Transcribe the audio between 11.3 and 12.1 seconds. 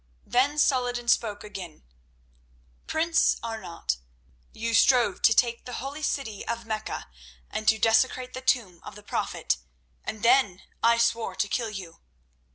to kill you.